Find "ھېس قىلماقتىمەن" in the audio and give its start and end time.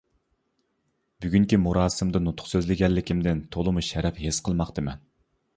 4.27-5.07